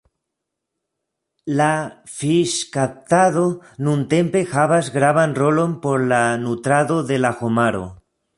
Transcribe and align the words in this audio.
La 1.59 1.67
fiŝkaptado 2.13 3.43
nuntempe 3.89 4.43
havas 4.55 4.91
gravan 4.97 5.37
rolon 5.43 5.77
por 5.85 6.09
la 6.15 6.23
nutrado 6.49 7.01
de 7.13 7.23
la 7.23 7.35
homaro. 7.43 7.85